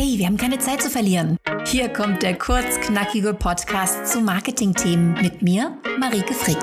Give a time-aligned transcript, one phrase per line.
[0.00, 1.36] Hey, wir haben keine Zeit zu verlieren.
[1.66, 6.56] Hier kommt der kurzknackige Podcast zu Marketingthemen mit mir, Marike Frick.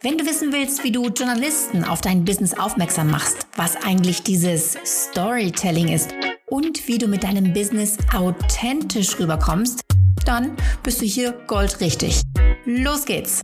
[0.00, 4.78] Wenn du wissen willst, wie du Journalisten auf dein Business aufmerksam machst, was eigentlich dieses
[4.82, 6.14] Storytelling ist
[6.46, 9.82] und wie du mit deinem Business authentisch rüberkommst,
[10.24, 12.22] dann bist du hier goldrichtig.
[12.64, 13.42] Los geht's!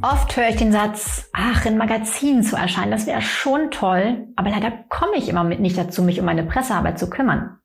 [0.00, 4.50] Oft höre ich den Satz, ach, in Magazinen zu erscheinen, das wäre schon toll, aber
[4.50, 7.58] leider komme ich immer mit nicht dazu, mich um meine Pressearbeit zu kümmern.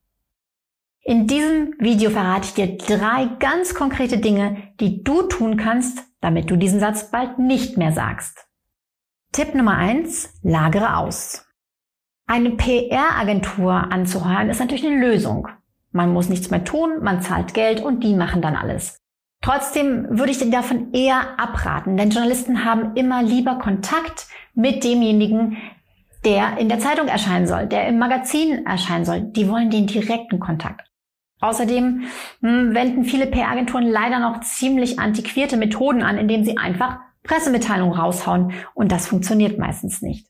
[1.04, 6.49] In diesem Video verrate ich dir drei ganz konkrete Dinge, die du tun kannst, damit
[6.49, 8.48] du diesen Satz bald nicht mehr sagst.
[9.31, 11.45] Tipp Nummer eins: lagere aus.
[12.26, 15.49] Eine PR-Agentur anzuheuern ist natürlich eine Lösung.
[15.91, 19.02] Man muss nichts mehr tun, man zahlt Geld und die machen dann alles.
[19.43, 25.57] Trotzdem würde ich dir davon eher abraten, denn Journalisten haben immer lieber Kontakt mit demjenigen,
[26.23, 29.20] der in der Zeitung erscheinen soll, der im Magazin erscheinen soll.
[29.20, 30.89] Die wollen den direkten Kontakt.
[31.41, 32.05] Außerdem
[32.40, 38.53] hm, wenden viele PR-Agenturen leider noch ziemlich antiquierte Methoden an, indem sie einfach Pressemitteilungen raushauen
[38.73, 40.25] und das funktioniert meistens nicht.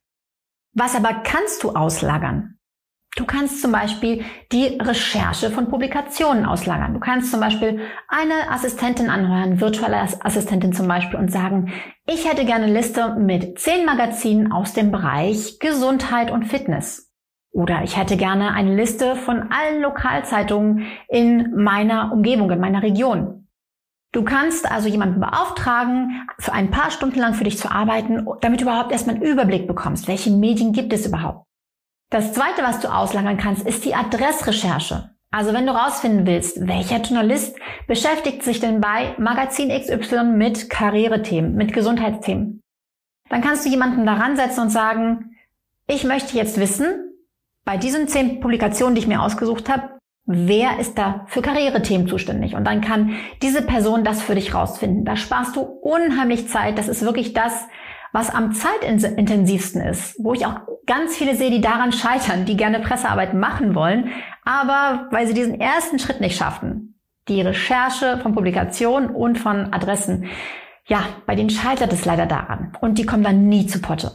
[0.74, 2.58] Was aber kannst du auslagern?
[3.16, 6.96] Du kannst zum Beispiel die Recherche von Publikationen auslagern.
[6.96, 11.72] Du kannst zum Beispiel eine Assistentin anheuern, virtuelle Assistentin zum Beispiel, und sagen,
[12.08, 17.12] ich hätte gerne eine Liste mit zehn Magazinen aus dem Bereich Gesundheit und Fitness.
[17.52, 23.48] Oder ich hätte gerne eine Liste von allen Lokalzeitungen in meiner Umgebung, in meiner Region.
[24.12, 28.62] Du kannst also jemanden beauftragen, für ein paar Stunden lang für dich zu arbeiten, damit
[28.62, 30.08] du überhaupt erstmal einen Überblick bekommst.
[30.08, 31.46] Welche Medien gibt es überhaupt?
[32.14, 35.10] Das zweite, was du auslagern kannst, ist die Adressrecherche.
[35.32, 41.56] Also wenn du rausfinden willst, welcher Journalist beschäftigt sich denn bei Magazin XY mit Karrierethemen,
[41.56, 42.62] mit Gesundheitsthemen,
[43.32, 45.36] dann kannst du jemanden daran setzen und sagen,
[45.88, 47.16] ich möchte jetzt wissen,
[47.66, 49.98] bei diesen zehn Publikationen, die ich mir ausgesucht habe,
[50.28, 52.54] wer ist da für Karrierethemen zuständig?
[52.54, 55.04] Und dann kann diese Person das für dich rausfinden.
[55.04, 56.78] Da sparst du unheimlich Zeit.
[56.78, 57.66] Das ist wirklich das,
[58.14, 62.80] was am zeitintensivsten ist, wo ich auch ganz viele sehe, die daran scheitern, die gerne
[62.80, 64.12] Pressearbeit machen wollen,
[64.46, 70.30] aber weil sie diesen ersten Schritt nicht schaffen, die Recherche von Publikationen und von Adressen,
[70.86, 74.12] ja, bei denen scheitert es leider daran und die kommen dann nie zu Potte.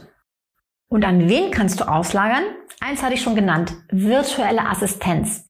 [0.87, 2.43] Und an wen kannst du auslagern?
[2.79, 5.45] Eins hatte ich schon genannt, virtuelle Assistenz.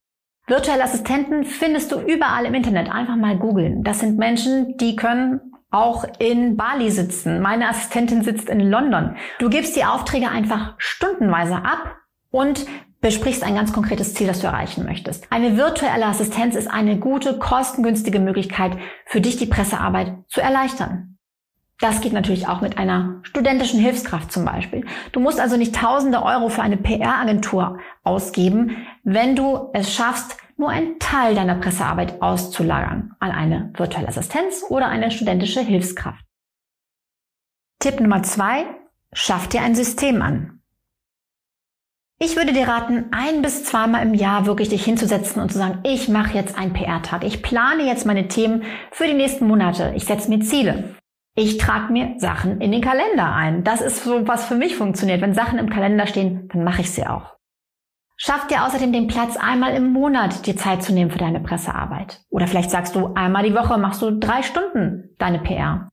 [0.47, 2.91] Virtuelle Assistenten findest du überall im Internet.
[2.91, 3.83] Einfach mal googeln.
[3.83, 7.41] Das sind Menschen, die können auch in Bali sitzen.
[7.41, 9.15] Meine Assistentin sitzt in London.
[9.39, 11.97] Du gibst die Aufträge einfach stundenweise ab
[12.31, 12.65] und
[13.01, 15.31] besprichst ein ganz konkretes Ziel, das du erreichen möchtest.
[15.31, 21.17] Eine virtuelle Assistenz ist eine gute, kostengünstige Möglichkeit für dich, die Pressearbeit zu erleichtern.
[21.79, 24.85] Das geht natürlich auch mit einer studentischen Hilfskraft zum Beispiel.
[25.13, 30.69] Du musst also nicht tausende Euro für eine PR-Agentur ausgeben, wenn du es schaffst, nur
[30.69, 36.23] einen Teil deiner Pressearbeit auszulagern an eine virtuelle Assistenz oder eine studentische Hilfskraft.
[37.79, 38.65] Tipp Nummer zwei,
[39.13, 40.61] schaff dir ein System an.
[42.21, 45.79] Ich würde dir raten, ein bis zweimal im Jahr wirklich dich hinzusetzen und zu sagen,
[45.85, 47.23] ich mache jetzt einen PR-Tag.
[47.23, 49.93] Ich plane jetzt meine Themen für die nächsten Monate.
[49.95, 50.95] Ich setze mir Ziele.
[51.35, 53.63] Ich trage mir Sachen in den Kalender ein.
[53.63, 55.21] Das ist so, was für mich funktioniert.
[55.21, 57.38] Wenn Sachen im Kalender stehen, dann mache ich sie auch.
[58.21, 62.19] Schaff dir außerdem den Platz, einmal im Monat dir Zeit zu nehmen für deine Pressearbeit.
[62.29, 65.87] Oder vielleicht sagst du, einmal die Woche machst du drei Stunden deine PR.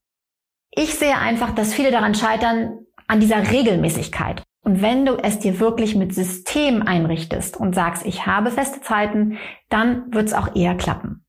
[0.71, 4.43] Ich sehe einfach, dass viele daran scheitern, an dieser Regelmäßigkeit.
[4.61, 9.37] Und wenn du es dir wirklich mit System einrichtest und sagst, ich habe feste Zeiten,
[9.69, 11.25] dann wird es auch eher klappen.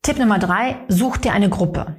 [0.00, 1.98] Tipp Nummer drei, such dir eine Gruppe.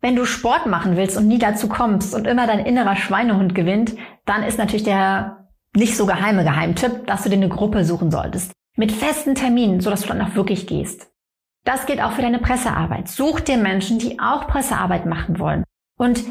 [0.00, 3.96] Wenn du Sport machen willst und nie dazu kommst und immer dein innerer Schweinehund gewinnt,
[4.24, 5.47] dann ist natürlich der
[5.78, 8.52] nicht so geheime Geheimtipp, dass du dir eine Gruppe suchen solltest.
[8.76, 11.10] Mit festen Terminen, sodass du dann auch wirklich gehst.
[11.64, 13.08] Das gilt auch für deine Pressearbeit.
[13.08, 15.64] Such dir Menschen, die auch Pressearbeit machen wollen.
[15.98, 16.24] Und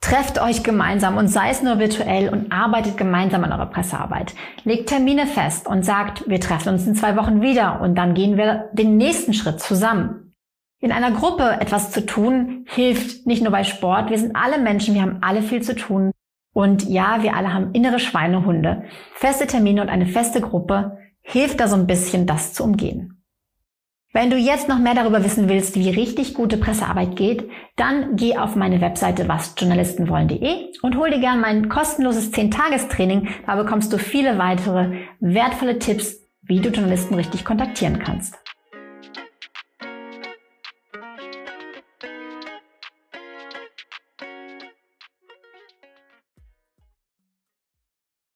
[0.00, 4.34] trefft euch gemeinsam und sei es nur virtuell und arbeitet gemeinsam an eurer Pressearbeit.
[4.64, 8.36] Legt Termine fest und sagt, wir treffen uns in zwei Wochen wieder und dann gehen
[8.36, 10.34] wir den nächsten Schritt zusammen.
[10.80, 14.10] In einer Gruppe etwas zu tun hilft nicht nur bei Sport.
[14.10, 16.10] Wir sind alle Menschen, wir haben alle viel zu tun.
[16.52, 18.84] Und ja, wir alle haben innere Schweinehunde.
[19.14, 23.22] Feste Termine und eine feste Gruppe hilft da so ein bisschen, das zu umgehen.
[24.14, 28.36] Wenn du jetzt noch mehr darüber wissen willst, wie richtig gute Pressearbeit geht, dann geh
[28.36, 33.28] auf meine Webseite wasjournalistenwollen.de und hol dir gern mein kostenloses 10-Tagestraining.
[33.46, 38.34] Da bekommst du viele weitere wertvolle Tipps, wie du Journalisten richtig kontaktieren kannst.